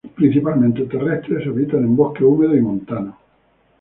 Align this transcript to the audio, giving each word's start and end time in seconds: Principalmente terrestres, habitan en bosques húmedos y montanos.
Principalmente 0.15 0.85
terrestres, 0.85 1.45
habitan 1.45 1.81
en 1.83 1.95
bosques 1.95 2.23
húmedos 2.23 2.57
y 2.57 2.61
montanos. 2.61 3.13